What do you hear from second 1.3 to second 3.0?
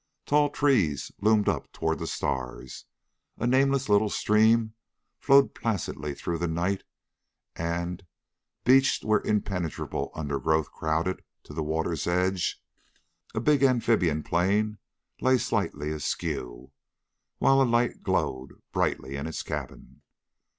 up toward the stars.